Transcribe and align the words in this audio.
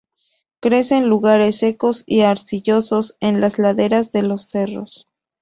Crece 0.61 0.95
en 0.97 1.09
lugares 1.09 1.59
secos 1.59 2.01
y 2.07 2.21
arcillosos 2.21 3.15
en 3.19 3.39
las 3.39 3.59
laderas 3.59 4.11
de 4.11 4.23
los 4.23 4.49
cerros. 4.49 5.07